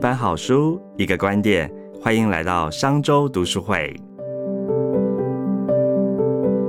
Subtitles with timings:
[0.00, 3.94] 本好书，一个观点，欢迎来到商周读书会。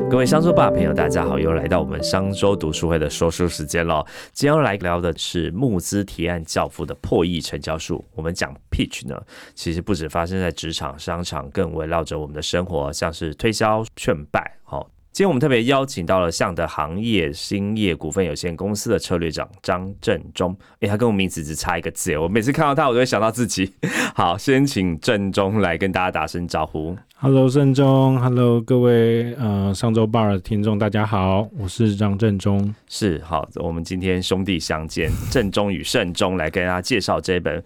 [0.09, 4.05] 各位商周吧朋友，大家好，又来到我们商周读书会的说书时间了。
[4.33, 8.03] 今天要来聊的是募资提案教父的破亿成交术。
[8.15, 9.17] 我们讲 pitch 呢，
[9.55, 14.89] 其实不止发生在职场、商场，更围绕着我们的生活，像是推销、劝败，好。
[15.13, 20.55] 今天我们特别邀请到了向德行业兴业股份有限公司的策略长张正中。
[20.79, 23.73] 哎，他跟我名字只差一个字，我每次看到他，我都会想到自己。
[24.15, 26.97] 好，先请正中来跟大家打声招呼。
[27.17, 32.73] Hello，正中，Hello，各位呃上周 bar 的听众，大家好，我是张正中。
[32.87, 37.61] 是好，我们今天兄弟相见，正中与慎中来跟大家介绍这本。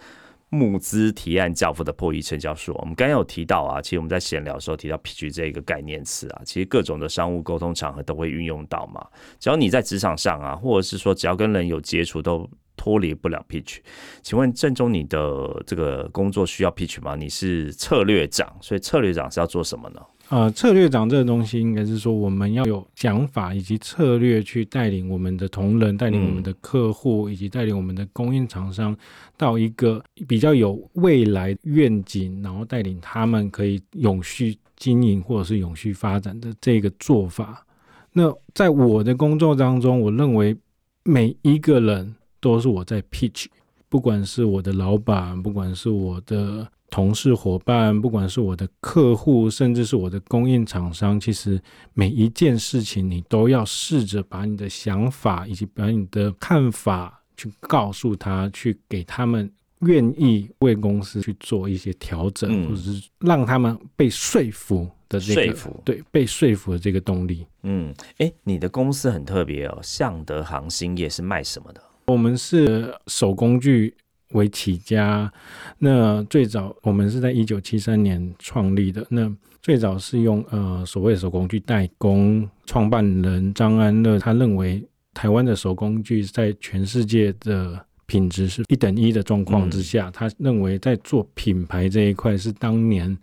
[0.50, 9.06] 募资提案教父的破译成交术，我们刚刚有提到啊，其实我们在闲聊的时候提到 pitch 这个概念词啊，其实各种的商务沟通场合都会运用到嘛。
[9.40, 13.80] 只要你在职场上啊，或者是说只要跟人有接触，都脱离不了 pitch。
[14.22, 17.16] 请问正中，你的这个工作需要 pitch 吗？
[17.16, 20.02] 你是策略长，所以策略长是要做什么呢？
[20.30, 28.98] 呃，策略长这个东西，应该是说我们要有想法以及策略去带领我们的同仁，带领我们的客户，以及带领我们的供应厂商
[29.38, 37.64] 到一个比较有未来愿景，然后带领他们可以永续经营或者是永续发展的这个做法。
[38.12, 40.58] 那在我的工作当中，我认为
[41.04, 43.46] 每一个人都是我在 pitch，
[43.90, 46.68] 不管是我的老板，不管是我的。
[46.90, 51.62] 同事、伙伴，不管是我的客户，甚至是我的供应厂商，其实
[51.94, 67.46] 每一件事情，你都要试着把你的想法以及把你的看法去告诉他，去给他们愿意为公司去做一些调整，或者是让他们被说服的这个说服，对，被说服的这个动力。
[67.64, 71.82] 嗯，哎，你的公司很特别哦，向德航兴业是卖什么的？
[72.06, 73.94] 我们是手工具。
[74.32, 75.32] 为起家，
[75.78, 79.06] 那最早我们是在一九七三年创立的。
[79.10, 84.84] 那最早是用呃所谓手工具代工，创办人张安乐他认为
[85.14, 93.18] 台湾的手工具在全世界的品质是一等一的状况之下，他认为在做品牌这一块是当年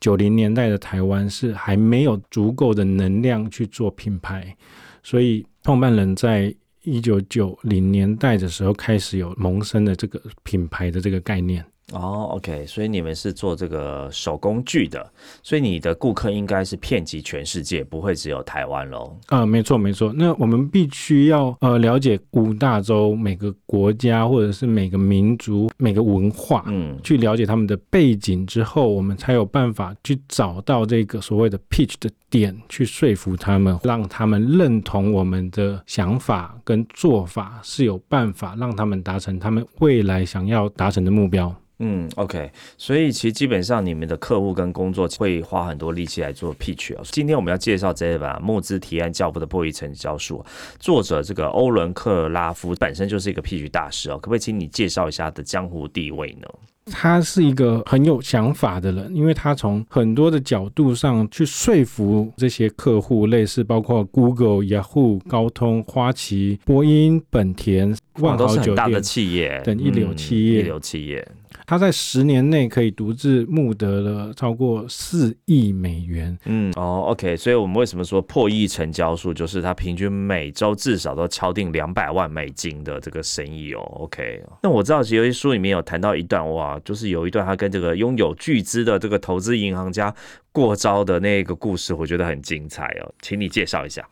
[0.00, 4.56] 九零年代的台湾是还没有足够的能量去做品牌，
[5.02, 6.54] 所以创办人在。
[6.86, 11.64] 一九九零年代的时候，开始有萌生的这个品牌的这个概念。
[11.92, 15.08] 哦，OK，所以你们是做这个手工具的，
[15.40, 19.16] 所以你的顾客应该是遍及全世界，不会只有台湾喽。
[19.26, 20.12] 啊，没错没错。
[20.12, 41.54] 那我们必须要呃了解五大洲每个国家或者是每个民族每个文化，嗯，去了解他们的背景之后，我们才有办法去找到这个所谓的 pitch 的点，去说服他们，让他们认同我们的想法跟做法是有办法让他们达成他们未来想要达成的目标。
[41.78, 47.02] 嗯，OK，所以其实基本上你们的客户跟工作会花很多力气来做 pitch 哦。
[47.04, 50.42] 今天我们要介绍这一本募资提案教父的破译成交术，
[50.80, 54.14] 作者这个欧伦克拉夫本身就是一个 pitch 大师哦。
[54.14, 56.48] 可不可以请你介绍一下的江湖地位呢？
[56.92, 71.26] 他是一个很有想法的人，因为他从很多的角度上去说服这些客户，类似包括 Google、Yahoo、高通、花旗、波音、本田、万豪酒店企业等一流企业，一流企业。
[71.68, 76.38] 他在十年内可以独自募得了超过四亿美元。
[76.44, 83.80] 嗯，哦，OK，所以我们为什么说破亿成交数，就是他平均每周至少都敲定两百万美金的这个生意哦。
[83.96, 90.14] OK，那我知道有些书里面有谈到一段哇，就是有一段他跟这个拥有巨资的这个投资银行家
[90.52, 94.06] 过招的那个故事，我觉得很精彩哦，请你介绍一下。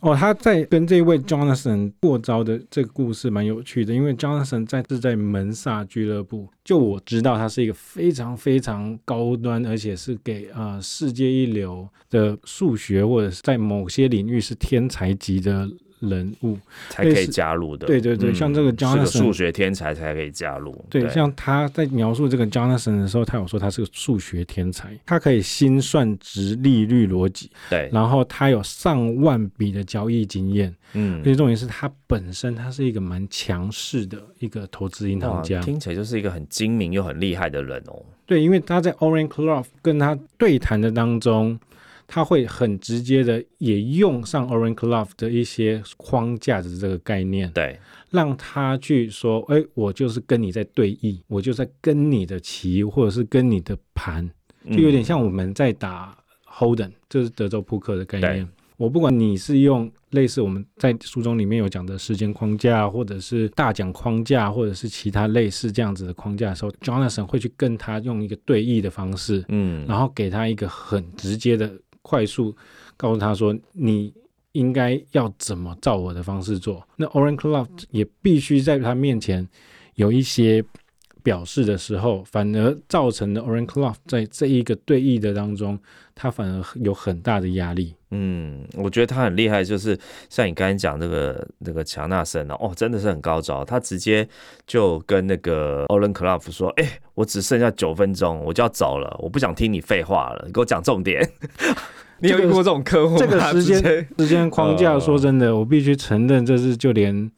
[0.00, 15.68] 哦，他在跟这位 Jonathan 过招的这个故事蛮有趣的，因为 Jonathan 在是在门萨俱乐部，就我知道他是一个非常非常高端，而且是给呃世界一流的数学或者是在某些领域是天才级的。
[16.02, 16.58] 人物
[16.90, 20.84] 才可以加入的，对对对，像这个 Jonathan 数学天才才可以加入。
[20.90, 38.02] 对，像他在描述这个 Jonathan 的时候，他有说他是个数学天才，他可以心算值利率逻辑，对，然后他有上万笔的交易经验，嗯，而且重点是他本身他是一个蛮强势的一个投资银行家，听起来就是一个很精明又很厉害的人哦。
[38.26, 41.58] 对，因为他在 Orange Club 跟他对谈的当中。
[42.14, 47.78] 他会很直接的也用上 Orange Club 的一些框架的这个概念，对，
[48.10, 54.30] 让他去说，哎，我就是跟你在对弈，我就在跟你的棋或者是跟你的盘，
[54.70, 56.14] 就有点像我们在打
[56.46, 58.46] Holden，这是德州扑克的概念。
[58.76, 71.72] 我不管你是用类似我们在书中里面有讲的时间框架，或者是大奖框架，或者是其他类似这样子的框架的时候，Jonathan 会去跟他用一个对弈的方式，嗯，然后给他一个很直接的、
[72.02, 72.54] 快速
[72.96, 74.12] 告诉他说你。
[74.52, 76.86] 应该要怎么照我的方式做？
[76.96, 79.48] 那 Orange Cloud 也必须在他面前
[79.94, 80.62] 有一些
[81.22, 85.78] 表示的时候，反而造成了 Oren Club 在这一个对弈的当中，
[86.14, 87.94] 他反而有很大的压力。
[88.10, 89.98] 嗯，我觉得他很厉害，就是
[90.28, 93.64] 像你刚才讲那个那个强纳森哦，真的是很高招。
[93.64, 94.28] 他直接
[94.66, 101.26] 就跟那个 Oren Clough 说：“哎，我只剩下九分钟，我就要走了，我不想听你废话了，你给我讲重点。
[102.20, 103.16] ”你有遇过这种客户？
[103.18, 107.30] 这个时间时间框架， 说真的，我必须承认，这是就连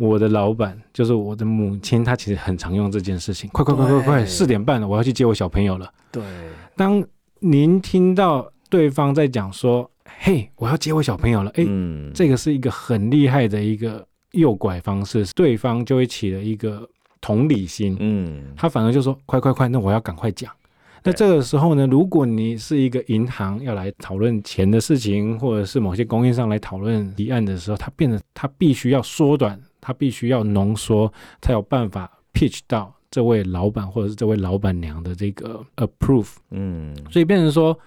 [0.00, 3.50] 我的老板，就是我的母亲，她其实很常用这件事情。
[3.52, 5.92] 快快快快快，四点半了，我要去接我小朋友了。
[6.10, 6.22] 对，
[6.74, 7.04] 当
[7.40, 9.88] 您听到对方在讲说
[10.20, 11.66] ：“嘿，我要接我小朋友了。”哎，
[12.14, 16.88] 这个是一个很厉害的一个诱拐方式，对方就会起了一个
[17.20, 17.94] 同理心。
[18.00, 20.50] 嗯，他反而就说：“快快快，那我要赶快讲。”
[21.02, 36.36] 那这个时候呢，如果你是一个银行要来讨论钱的事情，或者是某些供应商来讨论提案的时候，它变得它必须要缩短，它必须要浓缩，才有办法 pitch 到这位老板或者是这位老板娘的这个 approve。
[36.50, 37.78] 嗯，所以变成说，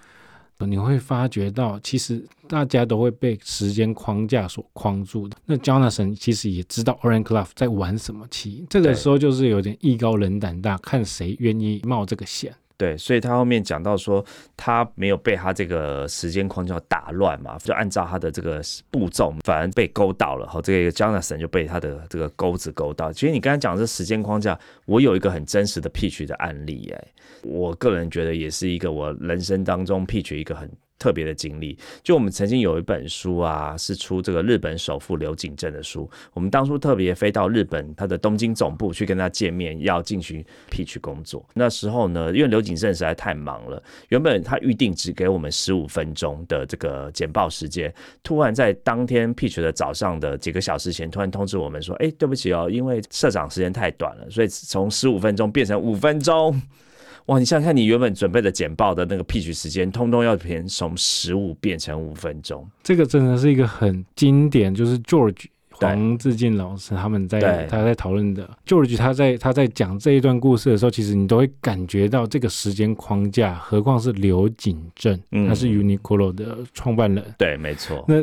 [0.58, 5.36] 你会发觉到，其实大家都会被时间框架所框住的。
[5.44, 12.54] 那 Jonathan 其实也知道 Orange Club 在玩什么棋，这个时候就是有点艺高人胆大，看谁愿意冒这个险。
[12.76, 14.24] 对，所以他后面讲到说，
[14.56, 18.60] 他没有被他这个时间框架打乱嘛，就按照他的这个
[18.90, 20.46] 步骤，反而被勾到了。
[20.48, 23.12] 好，这个 Jonathan 就被他的这个钩子勾到。
[23.12, 27.04] 其实你刚才讲这时间框架，我有一个很真实的 pitch 的案例，哎，
[27.42, 30.68] 我个人觉得也是一个我人生当中 pitch 一个很。
[30.98, 36.08] 特别的经历，就我们曾经有一本书啊，是出这个日本首富刘景正的书。
[36.32, 41.44] 我们当初特别飞到日本他的东京总部去跟他见面，要进行 pitch 工作。
[41.52, 47.92] 那时候呢，因为刘景正实在太忙了，原本他预定只给我们十五分钟的这个简报时间，
[48.22, 56.60] 突然在当天 pitch 的早上的几个小时前，突然通知我们说：“哎，对不起哦，因为社长时间太短了，所以从十五分钟变成五分钟。”
[57.26, 62.68] 哇，你想想看，你原本准备的简报的那个 pitch 时间，通通要变从十五变成五分钟。
[62.82, 75.18] 这个真的是一个很经典，就是 George 黄志进老师他们在他在讨论的 George 他在他在讲这一段故事的时候，其实你都会感觉到这个时间框架，何况是刘景正，
[75.48, 77.24] 他是 Uniqlo 的创办人。
[77.38, 78.04] 对，没错。
[78.06, 78.22] 那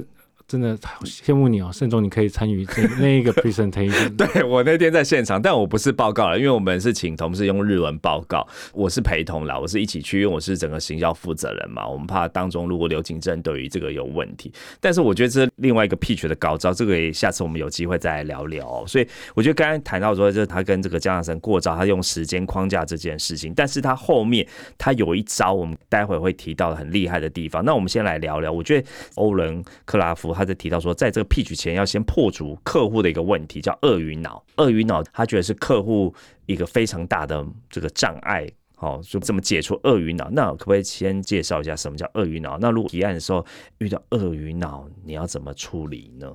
[0.51, 4.13] 真的好羡慕你哦，盛总，你可以参与这那一个 presentation。
[4.18, 14.51] 对我那天在现场，但我不是报告了，因为我们是请同事用日文报告，我是陪同啦，我是一起去，因为我是整个行销负责人嘛，我们怕当中如果刘景正对于这个有问题。
[14.81, 18.86] 但是我觉得这是另外一个 pitch 的高招，这个也下次我们有机会再来聊聊。
[18.86, 24.45] 所以我觉得刚刚谈到说，就是他跟这个江大生过招，他用时间框架这件事情，但是他后面
[24.77, 27.63] 他有一招，我们待会会提到很厉害的地方。
[27.63, 30.40] 那我们先来聊聊，我觉得欧伦克拉夫。
[30.41, 34.43] 他在提到说，在这个 pitch 前要先破除客户的一个问题，叫鳄鱼脑。
[34.57, 36.11] 鳄鱼脑，他觉得是客户
[36.47, 38.49] 一个非常大的这个障碍。
[38.75, 40.27] 好，就这么解除鳄鱼脑。
[40.31, 42.57] 那可不可以先介绍一下什么叫鳄鱼脑？
[42.57, 43.45] 那如果提案的时候
[43.77, 46.27] 遇到鳄鱼脑，你要怎么处理呢？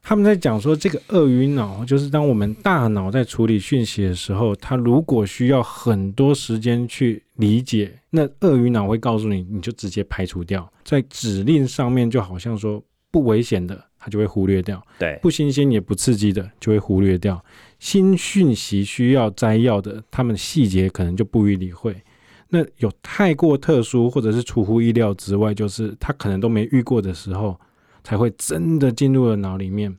[0.00, 12.82] 他们在讲说，这个鳄鱼脑就是当我们大脑在处理讯息的时候，它如果需要很多时间去理解，那鳄鱼脑会告诉你，你就直接排除掉，在指令上面就好像说。
[13.12, 17.44] 不危险的，它就会忽略掉；对，不新鲜也不刺激的，就会忽略掉。
[17.78, 21.94] 新讯息需要摘要的，他们细节可能就不予理会。
[22.48, 27.58] 那有太过特殊或者是出乎意料之外，就是他可能都没遇过的时候，
[28.02, 29.94] 才会真的进入了脑里面。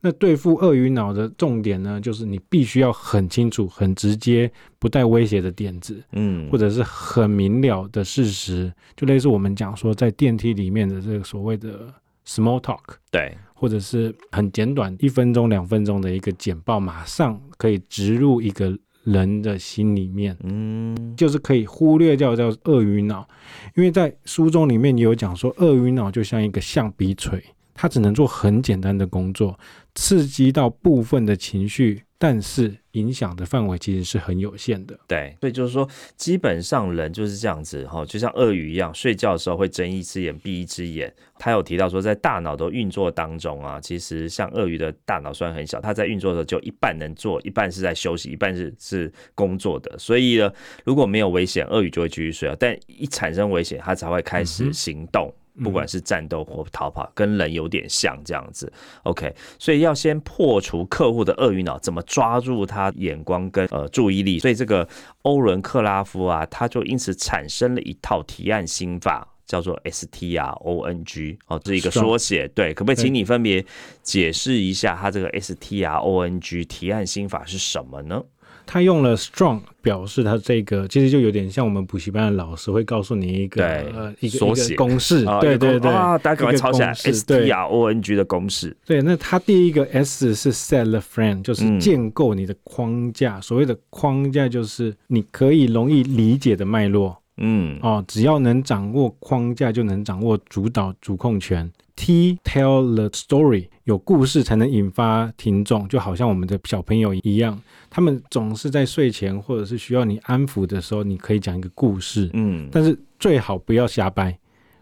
[0.00, 11.92] 那对付鳄鱼脑的重点呢，就是你必须要很清楚、很直接、不带威胁的点子，嗯，或者是很明了的事实，就类似我们讲说在电梯里面的这个所谓的。
[12.28, 23.26] Small talk，对，或者是很简短，一分钟、两分钟的一个简报，马上可以植入一个人的心里面，嗯，就是可以忽略掉叫鳄鱼脑，
[23.74, 27.42] 因为在书中里面有讲说，鳄鱼脑就像一个橡皮锤，
[27.72, 29.58] 它只能做很简单的工作，
[29.94, 32.02] 刺激到部分的情绪。
[32.20, 34.98] 但是影响的范围其实是很有限的。
[35.06, 41.14] 对，所以就是说，基本上人就是这样子哈，就像鳄鱼一样，睡觉的时候会睁一只眼闭一只眼。
[41.38, 49.96] 他有提到说，在大脑的运作当中啊，其实像鳄鱼的大脑虽然很小，它在运作的时候就一半能做，一半是在休息，一半是是工作的。
[49.96, 50.52] 所以呢，
[50.84, 55.32] 如果没有危险，鳄鱼就会继续睡啊但一产生危险，它才会开始行动。
[55.62, 58.72] 不管是战斗或逃跑，跟人有点像这样子。
[59.02, 64.38] OK，所以要先破除客户的鳄鱼脑，怎么抓住他眼光跟呃注意力？
[64.38, 64.88] 所以这个
[65.22, 69.26] 欧伦克拉夫啊，他就因此产生了一套提案心法。
[69.48, 72.46] 叫做 S T R O N G 哦，这是一个缩写。
[72.48, 73.64] 对，可不可以请你分别
[74.02, 78.22] 解释一下，它这个 S T R O N G 提案心法是什么呢？
[78.70, 88.76] 他用了 strong 表示他这个，其实就有点像我们补习班的老师会告诉你一个呃一个一个公式，对对对，大家赶快抄起来 S T R O N G 的公式。
[88.84, 93.40] 对，那他第一个 S 是 set the frame，就是建构你的框架。
[93.40, 97.16] 所谓的框架就是你可以容易理解的脉络。
[97.38, 101.70] 嗯哦，只要能掌握框架，就能掌握主导主控权。
[101.98, 112.30] T tell the story，有故事才能引发听众，就好像我们的小朋友一样，他们总是在睡前或者是需要你安抚的时候，你可以讲一个故事。
[112.34, 114.38] 嗯，但是最好不要瞎掰。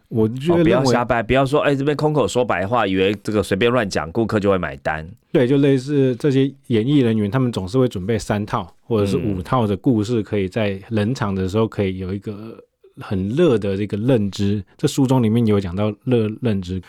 [0.08, 5.04] 我觉得不要瞎掰，不要说哎这边空口说白话，以为这个随便乱讲，顾客就会买单。
[5.32, 12.56] 对，就类似这些演艺人员，他们总是会准备三套或者是五套的故事，可以在冷场的时候可以有一个
[13.00, 14.64] 很热的这个认知。
[14.76, 16.80] 这书中里面有讲到热认知，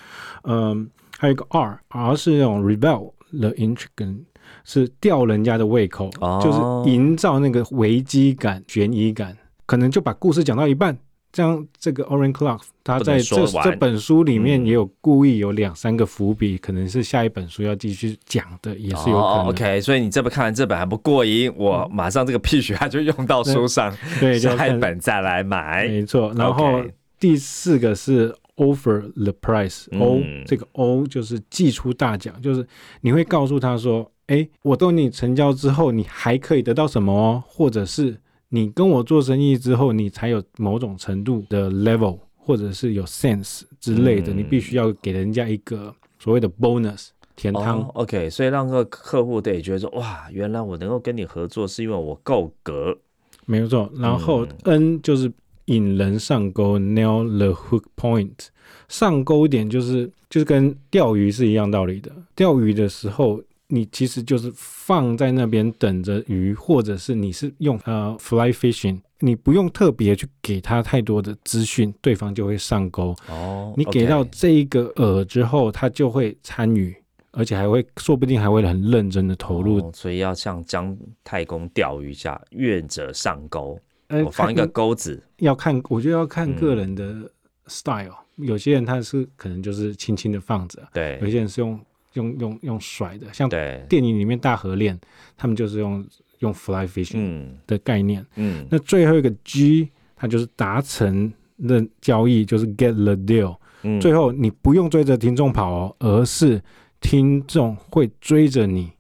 [0.44, 4.24] 嗯，还有一个 R，R 是那种 rebel the intrigue，
[4.64, 6.10] 是吊人家的胃口，
[6.42, 10.98] 就是营造那个危机感、悬疑感，可能就把故事讲到一半。
[11.38, 19.48] 像这个 Orange Clock，他在这这本书里面也有故意有两三个伏笔，可能是下一本书要继续讲的，也是有可能。
[19.50, 25.88] OK，所以你这本看完这本还不过瘾，我马上这个 P 他就用到书上，对， 下一本再来买。
[25.88, 26.82] 没错，然后
[27.20, 32.66] 第四个是 Offer the Price，O 这个 O 就是寄出大奖，就是
[33.02, 38.18] 你会告诉他说，哎，我逗你成交之后，你还可以得到什么哦，或者是。
[38.50, 47.82] 你跟我做生意之后，你才有某种程度的 level，或者是有 sense 之类的，你必须要给人家一个所谓的 bonus 甜汤。
[47.90, 52.98] OK，所以让个客户得觉得说，哇，原来我能够跟你合作，是因为我够格。
[53.46, 53.92] 没有错。
[53.96, 55.30] 然后 N 就是
[55.66, 58.48] 引人上钩，nail the hook point，
[58.88, 62.12] 上钩点就是就是跟钓鱼是一样道理的。
[62.34, 63.42] 钓鱼的时候。
[63.70, 73.14] 你其实就是放在那边等着鱼，或者是你是用呃 fly fishing，你不用特别去给他太多的资讯，对方就会上钩。
[73.28, 76.96] 哦，你给到这一个饵之后，他就会参与，
[77.32, 79.92] 而且还会说不定还会很认真的投入。
[79.92, 83.78] 所以要像姜太公钓鱼下，愿者上钩。
[84.08, 87.30] 我放一个钩子，要看，我觉得要看个人的
[87.66, 88.16] style。
[88.38, 91.78] 有些人他是可能就是轻轻的放着，对，有些人是用。
[92.18, 93.48] 用用用甩的，像
[93.88, 95.00] 电影里面大河恋，
[95.38, 96.06] 他们就是用
[96.40, 98.26] 用 fly fishing 的概念。
[98.36, 101.32] 嗯，那最后一个 G，它就是达成
[101.68, 103.56] 的交易，就是 get the deal。
[103.84, 106.60] 嗯，最后你不用追着听众跑哦，而是
[107.00, 108.92] 听众会追着你，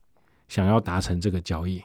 [0.47, 1.81] 想要达成这个交易。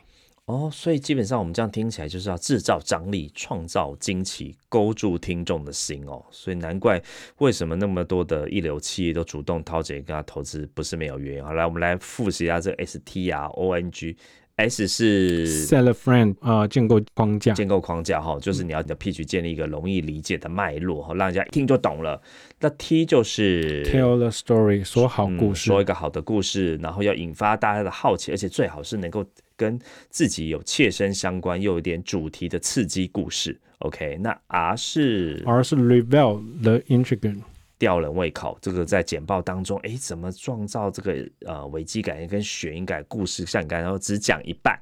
[0.52, 6.22] 哦，所以基本上我们这样听起来就是要制造张力、创造惊奇、勾住听众的心哦。
[6.30, 7.02] 所以难怪
[7.38, 11.42] 为什么那么多的一流企业都主动掏钱跟他投资，不是没有原因。
[11.42, 22.20] 好，来我们来复习一下这个 S T R O N G，S 是 Sell a friend 啊，建构框架，建构框架哈，就是你要你的 Pitch 建立一个容易理解的脉络哈，让人家一听就懂了。
[22.60, 29.24] 那 T 就是 Tell the story，说好故事，说一个好的故事，然后要引发大家的好奇，而且最好是能够。
[29.56, 29.78] 跟
[30.08, 34.18] 自己有切身相关又有点主题的刺激故事，OK？
[34.20, 37.40] 那 R 是 R 是 reveal the intrigue，
[37.78, 38.56] 吊人胃口。
[38.60, 43.04] 这个在简报当中，哎，怎么创造这个呃危机感跟悬疑感？
[43.08, 44.78] 故事像刚然后只讲一半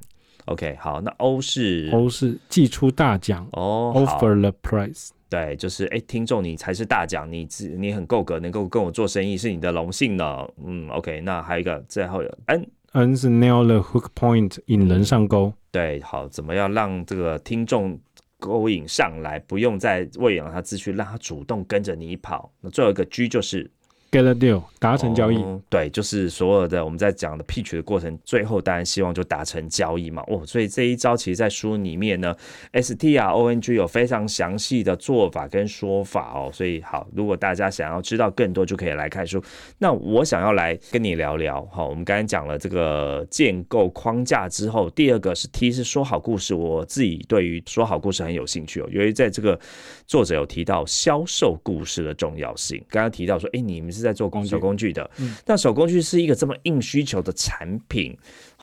[0.46, 0.76] ，OK？
[0.80, 5.08] 好，那 O 是 O 是寄出大奖哦，offer the prize。
[5.30, 10.44] 对，就是哎，听众你才是大奖，你自你很够格，能够跟我做生意是你的荣幸呢。
[10.64, 11.20] 嗯，OK？
[11.20, 12.66] 那还有一个最后有 N。
[12.92, 15.52] N 是 nail the hook point，引人上钩。
[15.70, 17.98] 对，好，怎么样让这个听众
[18.38, 22.52] 勾引上来，不用再喂养他资讯，让他主动跟着你跑。
[22.60, 23.70] 那最后一个 G 就是。
[24.12, 25.40] Get a deal，达成交易。
[25.68, 30.20] 对，就是所有的我们在讲的 pitch 的过程，最后当然希望就达成交易嘛。
[30.26, 32.34] 哦，所以这一招其实，在书里面呢
[32.72, 36.50] ，S T R O N G 有非常详细的做法跟说法哦。
[36.52, 39.40] 所以好，如果大家想要知道更多，就可以来看书。
[39.78, 41.64] 那我想要来跟你聊聊。
[41.70, 46.52] 好，我们刚才讲了这个建构框架之后，第二个是 T 是说好故事。
[46.52, 49.56] 我自己对于说好故事很有兴趣哦，因为在这个
[50.08, 52.84] 作者有提到销售故事的重要性。
[52.88, 53.99] 刚刚提到说，哎，你们是。
[54.00, 58.16] 是在做手工具的，嗯那手工具是一个这么硬需求的产品。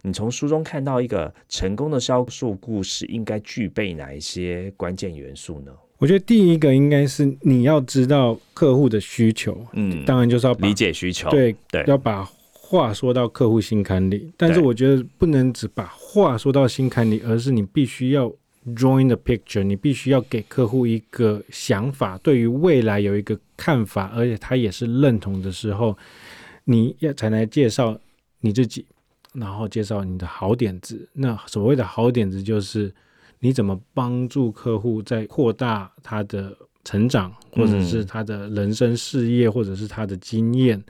[0.04, 5.72] 你从书中看到一个成功的销售故事，应该具备哪一些关键元素呢？
[5.98, 14.32] 我觉得第一个应该是你要知道客户的需求，嗯，当然就是要理解需求，对对要把话说到客户心坎里。
[14.38, 18.32] 但是我觉得不能只把话说到心坎里，而是你必须要
[18.76, 25.98] join the picture，你必须要给客户一个想法，对于未来有一个看法，而且他也是认同的时候，
[26.66, 27.98] 你要才来介绍
[28.42, 28.86] 你自己，
[29.34, 31.08] 然后介绍你的好点子。
[31.14, 32.94] 那所谓的好点子就是
[33.40, 40.84] 你怎么帮助客户在扩大他的成长，或者是他的人生事业，或者是他的经验。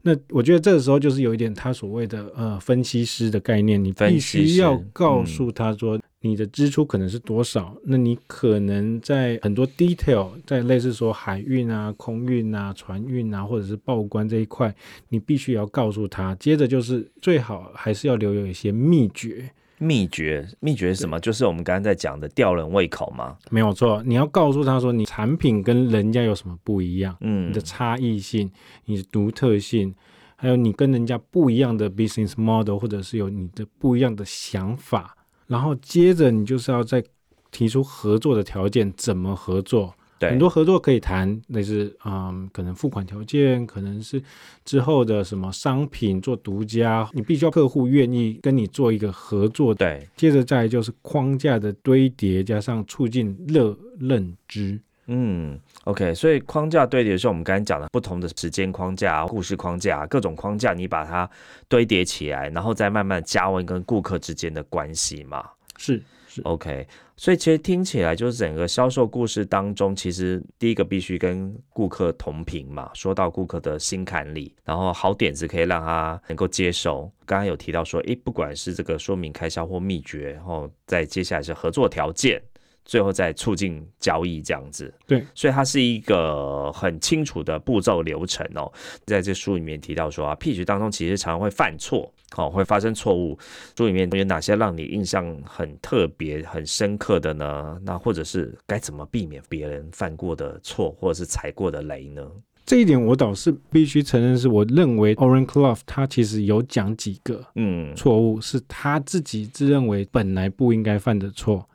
[0.00, 6.00] 那我觉得这个时候就是有一点他所谓的呃分析师的概念，你必须要告诉他说。
[6.20, 7.76] 你的支出可能是多少？
[7.84, 14.74] 那你可能在很多 detail，在类似说海运啊、空运啊、船运啊，或者是报关这一块，
[15.10, 16.34] 你必须要告诉他。
[16.34, 19.48] 接着就是最好还是要留有一些秘诀，
[19.78, 21.20] 秘诀，秘诀是什么？
[21.20, 23.36] 就是我们刚刚在讲的吊人胃口吗。
[23.48, 24.02] 没有错。
[24.04, 28.50] 你要告诉他说，你产品跟人家有什么不一样，嗯你的差异性、
[28.86, 29.94] 你的独特性，
[30.34, 35.14] 还有你跟人家不一样的 business model，或者是有你的不一样的想法。
[35.48, 37.02] 然后接着你就是要再
[37.50, 39.92] 提出合作的条件，怎么合作？
[40.20, 44.20] 对，很多合作可以谈，类似嗯，可能付款条件，可能是
[44.64, 49.72] 之后的什么商品做独家，你必须要客户愿意跟你做一个合作。
[49.72, 54.80] 对，接着再来就是框架的堆叠，加上促进热认知。
[55.10, 61.28] 嗯，OK，所以框架堆叠是我们刚才讲的不同的时间框架、故事框架、各种框架，你把它
[61.66, 65.42] 堆叠起来，然后再慢慢加温跟顾客之间的关系嘛。
[65.78, 66.86] 是是 OK，
[67.16, 77.10] 所以其实听起来就是整个销售故事当中，其实第一个必须跟顾客同频嘛，说到顾客的心坎里，然后好点子可以让他能够接受。
[77.24, 82.42] 刚刚有提到说，诶，不管是这个说明开销或秘诀，然后再接下来是合作条件。
[82.88, 88.72] 最后再促进交易这样子，对，所以它是一个很清楚的步骤流程哦。
[89.04, 93.38] 在这书里面提到说啊，pitch 当中其实常常会犯错，哦，会发生错误。
[93.76, 97.78] 书里面有哪些让你印象很特别、很深刻的呢？
[97.84, 102.26] 那或者是该怎么避免别人犯过的错，或者是踩过的雷呢？
[102.64, 111.68] 这一点我倒是必须承认，是我认为 Oren Clough 他其实有讲几个嗯，错误，是他自己自认为本来不应该犯的错。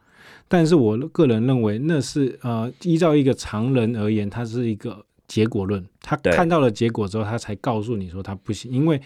[0.53, 5.83] 但是我个人认为，那是呃，依照一个常人而言，它是一个结果论。
[5.99, 8.71] 他看到了结果之后，他才告诉你说他不行。
[8.71, 9.01] 因为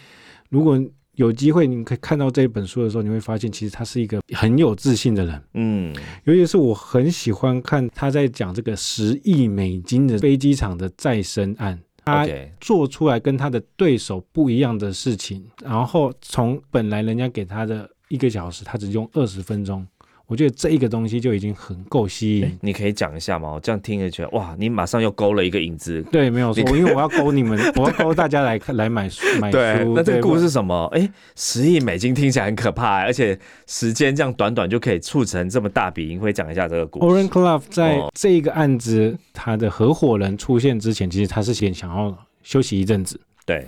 [0.50, 0.78] 如果
[1.16, 5.42] 有机会，你可以看到这本书的时候，你会发现，其实他是一个很有自信的人。
[5.54, 12.28] 嗯，尤其是我很喜欢看他在讲这个十亿美金的飞机场的再生案，他
[12.60, 19.88] 做出来跟他的对手不一样的事情，然后从本来人家给他的一个小时，他只用二十分钟。
[20.28, 22.60] 我觉得这一个东西就已经很够吸引。
[22.62, 23.54] 你可以讲一下吗？
[23.54, 26.04] 我这样听着觉得哇，你马上又勾了一个影子。
[26.12, 29.94] 对，没有错，因为我要勾你们，我要勾大家来看来买书买书。
[29.96, 30.86] 那这个故事是什么？
[30.94, 37.06] 哎，十亿美金听起来很可怕，而且时间这样短短就可以促成这么大笔盈亏，讲一下这个故事。
[37.06, 42.14] Oren Clough 在哦这一个案子，他的合伙人出现之前，其实他是先想要
[42.44, 43.18] 休息一阵子。
[43.48, 43.66] 对，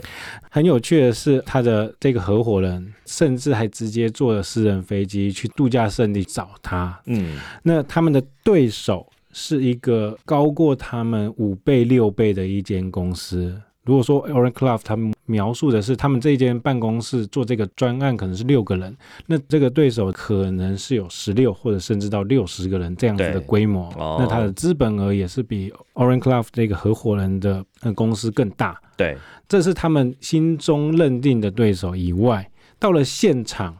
[0.50, 7.00] 很有趣的是，他的这个合伙人甚至还直接坐了私人飞机去度假胜地找他。
[7.06, 13.58] 嗯，那他们的对手是一个高过他们五倍、六倍的一间公司。
[13.90, 23.92] 如果说 Oren Clough 他们描述的是他们这间办公室做这个专案可能是六个人，那这个对手可能是有十六或者甚至到六十个人这样子的对规模。
[23.96, 28.80] 哦那他的资本额也是比 Oren Clough 这个合伙人的呃公司更大。
[28.96, 29.16] 对，
[29.48, 32.48] 这是他们心中认定的对手以外，
[32.78, 33.76] 到了现场，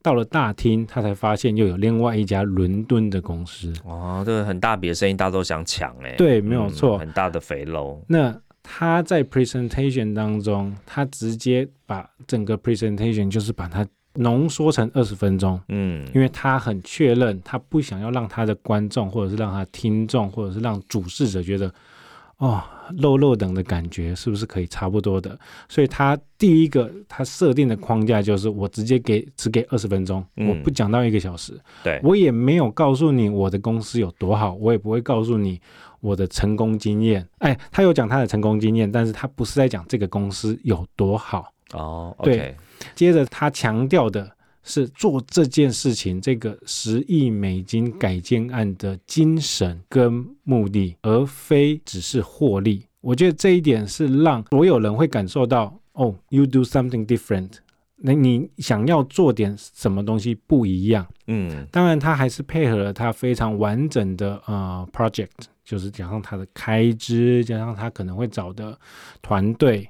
[0.00, 3.70] 到了大厅，他才发现又有另外一家伦敦的公司。
[3.84, 6.14] 哦，这个很大笔的生意，大家都想抢哎。
[6.16, 8.02] 对没有错很大的肥肉。
[8.06, 21.72] 那他在 presentation 当中，他直接把整个 presentation 就是把它浓缩成二十分钟，嗯，因为他很确认，他不想要让他的观众，或者是让他听众，或者是让主事者觉得，
[22.38, 22.62] 哦，
[22.98, 25.38] 肉肉等的感觉是不是可以差不多的？
[25.68, 35.60] 所以他第一个他设定的框架就是，我直接给只给二十分钟，嗯我不讲到一个小时，对，我也没有告诉你我的公司有多好，我也不会告诉你
[36.00, 37.26] 我的成功经验。
[37.38, 41.52] 哎，他有讲他的成功经验，但是他不是在讲这个公司有多好。
[41.72, 42.52] 哦对
[42.96, 44.28] 接着他强调的
[44.62, 52.84] 是做这件事情，这个十亿美金改建案的精神跟目的，而非只是获利。
[53.00, 57.50] 我觉得这一点是让所有人会感受到，哦，you do something different。
[58.02, 61.06] 那你想要做点什么东西不一样？
[61.26, 65.28] 嗯，当然，他还是配合了他非常完整的呃 project，
[65.64, 68.78] 就是加上他的开支，加上他可能会找的
[69.20, 69.86] 团队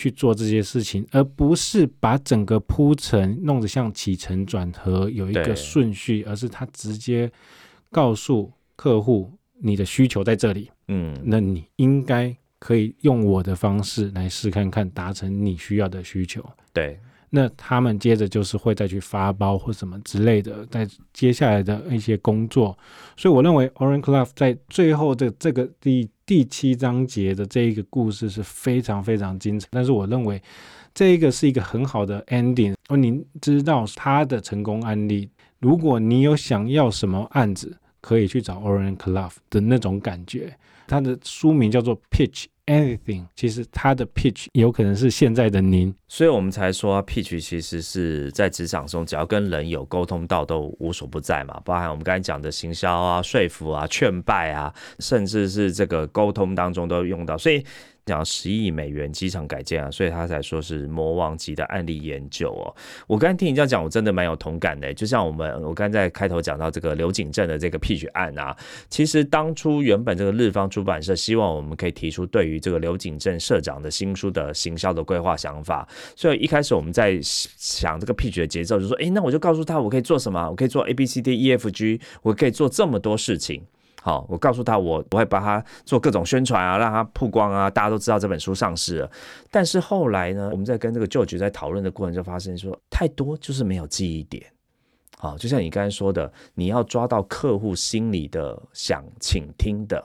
[0.00, 7.30] 去做这些事情，而不是把整个铺陈弄得像起承转合有一个顺序，而是他直接
[7.90, 16.42] 告诉客户你的需求在这里，嗯，那你应该可以用我的方式来试看看达成你需要的需求。
[16.72, 22.78] 对，那他们接着就是会再去发包或什么之类的，在接下来的一些工作，
[23.18, 30.40] 所以我认为 Orange Club 在最后的这个第第七章节的这一个故事是非常非常精彩，但是我认为
[30.94, 32.72] 这一个是一个很好的 ending。
[32.86, 40.56] 哦，您知道他的成功案例，如果你有想要什么案子，可以去找 Oren Cluff 的那种感觉。
[40.86, 45.92] 他的书名叫做 Pitch Anything，其实他的 pitch 有可能是现在的您。
[46.06, 51.60] 所以我们才说 pitch 其实是在职场中，只要跟人有沟通到，都无所不在嘛。
[51.64, 57.36] 包含我们刚才讲的行销啊、说服啊、劝败啊，甚至是这个沟通当中都用到。
[57.36, 57.64] 所以
[58.06, 62.74] 讲十亿美元机场改建啊，所以他才说是魔王级的案例研究哦。
[63.06, 64.92] 我刚才听你这样讲，我真的蛮有同感的。
[64.92, 68.56] 就像我们我刚才在开头讲到这个刘景正的这个 pitch 案啊，
[68.88, 83.64] 其实当初原本这个日方出版社希望我们可以提出对于这个刘景正社长的新书的行销的规划想法，所以一开始我们在想这个 pitch 的节奏，就说，诶，那我就告诉他我可以做什么，我可以做 A B C D E F G，我可以做这么多事情。
[84.02, 89.10] 好，我告诉他我我会帮他做各种宣传啊，让他曝光啊，大家都知道这本书上市了。
[89.50, 94.42] 但是后来呢，我们在跟这个 George 在讨论的过程就发现说，太多就是没有记忆点。
[95.18, 100.02] 好，就像你刚才说的，你要抓到客户心里的想倾听的，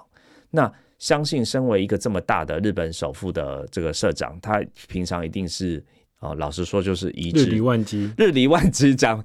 [0.51, 0.69] 那
[1.05, 5.79] 相信身为一个这么大的日本首富的这个社长，他平常一定是
[6.21, 8.09] 哦，老实说就是一日理万机。
[8.17, 9.23] 日理万机，讲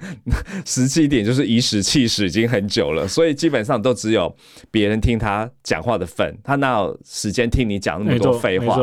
[0.67, 4.35] 实际一点就是颐使气使已经很久了，所以基本上都只有
[4.71, 8.77] 别人听他讲话的份，他哪有时间听你讲那么，多废话？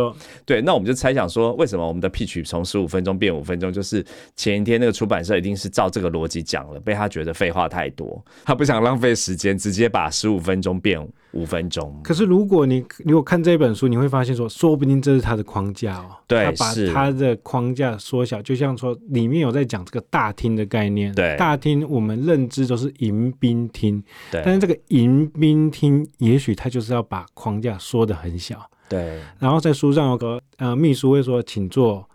[0.46, 3.72] 对，那我们就猜想说，为什么我们的 pitch 从十五分钟变五分钟？
[3.72, 4.04] 就是
[4.36, 11.94] 前一天那个出版社一定是照这个逻辑讲了，被他觉得废话太多，他不想浪费时间，直接把十五分钟变五分钟。
[12.04, 16.16] 可是如果你如果看这本书，你会发现说，说不定这是他的框架哦。
[16.26, 21.14] 对他把是他的框架缩小，就像说里面有在讲这个大厅的概念。
[21.14, 28.70] 对大厅我们认知都是迎宾厅，对但是这个迎宾厅，也许他就是要把框架缩得很小。
[28.90, 32.08] 对然后在书上有个呃秘书会说请坐，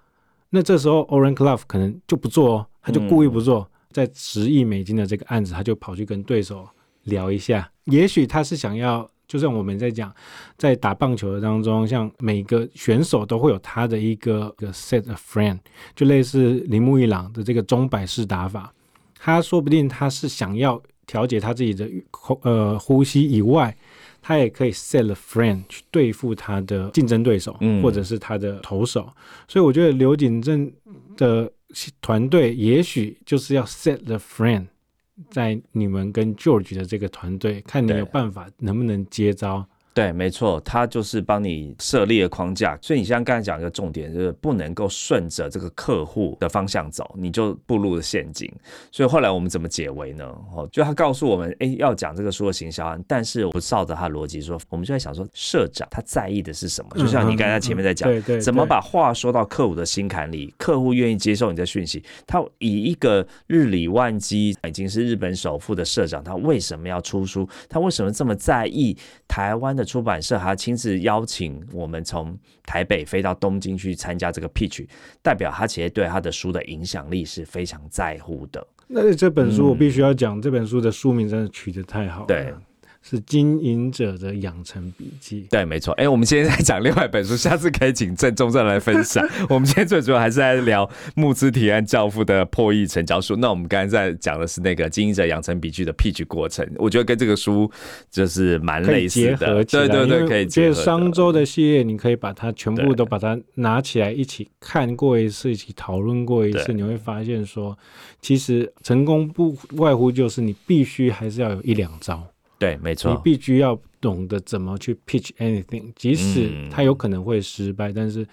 [0.50, 6.68] 那这时候 Oren Cluff 可能就不做哦，他就故意不做，在十亿美金的这个案子，他就跑去跟对手
[7.04, 9.08] 聊一下，也许他是想要。
[9.26, 10.14] 就像我们在讲，
[10.58, 15.58] 在打棒球的当中，像每个选手都会有他的一个 set of friend，
[15.96, 18.72] 就类似铃木一朗的这个钟摆式打法，
[19.18, 23.74] 他说不定他是想要调节他自己的口呃呼吸以外，
[24.20, 29.10] 他也可以 set a friend 去对付他的竞争对手，嗯或者是他的投手。
[29.48, 30.70] 所以我觉得刘景正
[31.16, 31.50] 的
[32.00, 34.66] 团队也许就是要 set the friend
[35.30, 39.66] 在你们跟 George 的这个团队，看你对有办法能不能接招。
[39.94, 48.50] 对，没错，他就是帮你设立了框架，所以你像刚才讲一个重点，就是不能够顺着这个客户的方向走，你就步入了陷阱。
[48.90, 50.24] 所以后来我们怎么解围呢？
[50.54, 56.90] 哦，就他告诉我们，哎，要讲这个书的行销案，但是不照着他逻辑说，我们就在想说，社长他在意的是什么？
[56.96, 62.02] 就像你刚才前面在讲，对对，对怎么把话说到客户的心坎里，客户愿意接受你的讯息。
[62.26, 67.46] 他以一个日理万机，已经是日本首富的社长，他为什么要出书？
[67.68, 68.96] 他为什么这么在意
[69.28, 70.38] 台湾的出版社？
[70.38, 74.86] 还亲自邀请我们从台北飞到东京去参加这个 pitch，
[75.22, 78.66] 代表他其实对他的书的影响力是非常在乎的。
[78.88, 82.52] 那这本书我嗯必须要讲，这本书的书名真的取得太好了，对，
[83.02, 85.42] 是《经营者的养成笔记》。
[85.50, 85.92] 对，没错。
[85.94, 89.26] 哎，我们今天在讲另外一本书，下次可以请郑中正来分享。
[89.50, 93.34] 我们今天最主要还是在聊募资提案教父的破译成交书。
[93.36, 97.70] 那我们刚才在讲的是那个经营者养成笔记的 pitch 过程，我觉得跟这个书
[98.10, 99.64] 就是蛮类似结合的。
[99.64, 100.72] 起来，对对对，可以因为。
[100.82, 107.78] 商周的系列，你可以把它全部都把它拿起来一起看过一次，一起讨论过一次，你会发现说，
[108.20, 112.26] 其实成功不外乎就是你必须还是要有一两招，
[112.62, 113.18] 对，没错你。
[113.24, 118.24] 必须要懂得怎么去 pitch anything，即使嗯它有可能会失败，但是。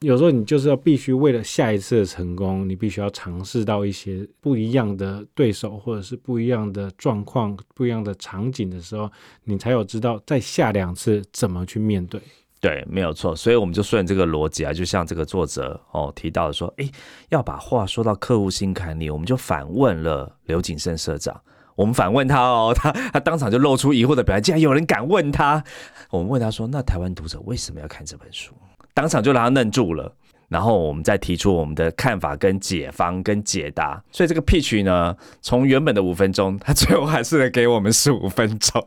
[0.00, 9.08] 有时候你就是要必须为了下一次的成功，你必须要尝试到一些不一样的对手，或者是不一样的状况、不一样的场景的时候，
[9.44, 12.20] 你才有知道再下两次怎么去面对。
[12.60, 16.90] 对，没有错，所以我们就顺这个逻辑啊，就像这个作者哦提到的说，诶，
[17.28, 21.40] 要把话说到客户心坎里，我们就反问了刘景胜社长，
[21.74, 25.62] 我们反问他哦，他他当场就露出疑惑的表情，竟然有人敢问他。
[26.10, 28.52] 我们问他说：“那台湾读者为什么要看这本书？”
[28.94, 30.14] 当场就让他愣住了。
[30.48, 34.02] 然后我们再提出我们的看法、跟解方、跟解答。
[34.12, 38.86] 所以这个 pitch 呢，从原本的五分钟，他最后还是给我们十五分钟。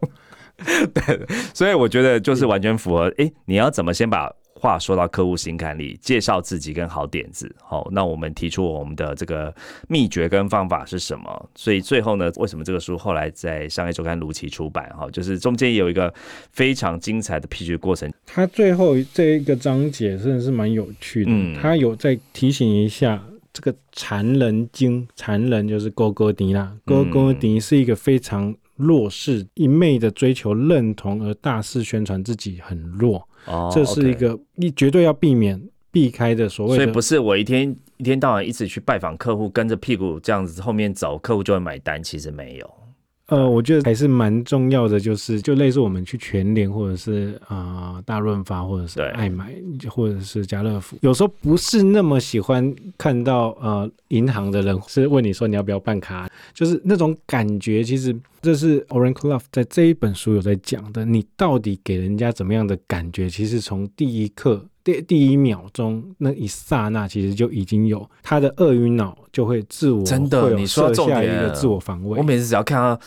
[0.93, 3.11] 对，所以我觉得就是完全符合。
[3.17, 4.31] 哎，你要怎么先把？
[4.65, 7.55] 话说到客户心坎里，介绍自己跟好点子。
[7.61, 9.53] 好，那我们提出我们的这个
[9.87, 11.49] 秘诀跟方法是什么？
[11.53, 14.89] 所以最后呢，为什么这个书后来在商业周刊如期出版？
[14.97, 16.11] 哈，就是中间有一个
[16.51, 18.11] 非常精彩的批决过程。
[18.25, 21.31] 他最后这一个章节真的是蛮有趣的。
[21.31, 23.23] 嗯，他有在提醒一下
[23.53, 33.27] 这个残人精，残人就是勾勾迪啦，勾勾迪是一个非常弱势，一昧的追求认同而大肆宣传自己很弱。
[33.45, 42.01] 哦，这是一个你绝对要避免避开的所谓的，所以不是我一天一天到晚一直去拜访客户，跟着屁股这样子后面走，客户就会买单。
[42.03, 42.84] 其实没有。
[43.27, 49.55] 呃，我觉得还是蛮重要的，就是就类似我们去全联或者是啊大润发或者是爱买
[49.89, 57.83] 或者是家乐福，有时候不是那么喜欢看到呃银行的人是问你说你要不要办卡，就是那种感觉。
[57.83, 63.27] 其实这是 Orange Love 在这一本书有在讲的，你到底给人家怎么样的感觉？
[63.27, 72.17] 其实从第一刻第第一秒钟那一刹那，其实就已经有他的鳄鱼脑就会自我真的你说下一个自我防卫。
[72.17, 72.97] 我每次只要看到。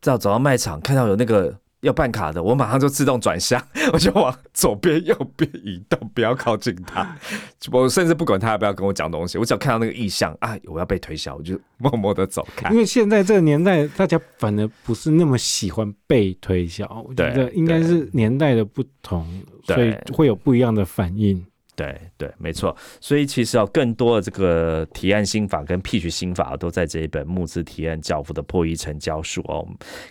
[0.00, 3.62] 到走到卖场，看到有那个要办卡的，我马上就自动转向，
[3.92, 7.16] 我就往左边、右边移动，不要靠近他。
[7.70, 12.70] 我甚至不管他要不要跟我讲东西，我只要看到那个意向啊，我要被推销，我就默默的走开。
[12.70, 19.26] 因为现在这个年代，大家反而不是那么喜欢被推销，我觉得应该是年代的不同，
[19.64, 21.44] 所以会有不一样的反应。
[21.78, 22.76] 对对，没错。
[23.00, 29.64] 所以其实哦，更多的这个提案心法跟 pitch 心法都在这一本募资提案教父的破译成教书哦。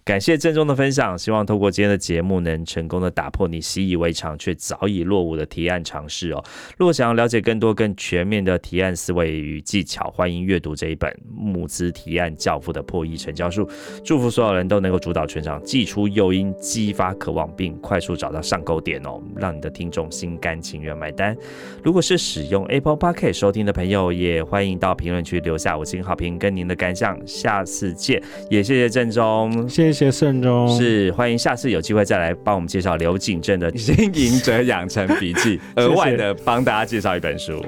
[0.06, 6.42] 感谢郑重的分享，希望透过今天的节目能成功的打破你习以为常却早已落伍的提案尝试哦。
[6.78, 13.70] 如果想要了解更多更全面的提案思维与技巧，欢迎阅读这一本募资提案教父的破译成教书。
[14.06, 21.36] 祝福所有人都能够主导全场，寄出诱因，激发渴望，并快速找到上钩点哦，让你的听众心甘情愿买单。
[21.84, 27.18] 如果是使用 Apple Podcast 收听的朋友，也欢迎到评论区留下五星好评跟您的感想。
[27.26, 37.64] 下次见，也谢谢郑中，谢谢盛中，是欢迎下次有机会再来帮我们介绍刘景正的《经营者养成笔记》， 额外的帮大家介绍一本书。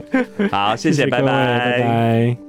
[0.52, 2.48] 好，谢谢，拜拜，拜拜。